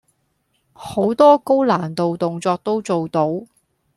[0.73, 3.45] 好多高難度動作都做到